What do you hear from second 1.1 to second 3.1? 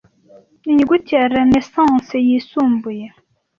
ya Renaissance Yisumbuye